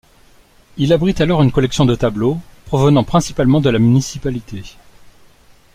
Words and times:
Il 0.77 0.93
abrite 0.93 1.21
alors 1.21 1.43
une 1.43 1.51
collection 1.51 1.85
de 1.85 1.93
tableaux, 1.93 2.39
provenant 2.65 3.03
principalement 3.03 3.61
de 3.61 3.69
la 3.69 3.77
municipalité. 3.77 4.63